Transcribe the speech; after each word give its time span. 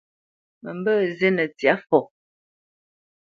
Mə 0.61 0.69
mbə̄ 0.79 0.97
zînə 1.17 1.43
ntsyâ 1.49 1.73
fɔ. 1.87 1.99